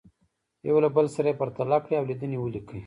[0.67, 2.79] یو له بل سره یې پرتله کړئ او لیدنې ولیکئ.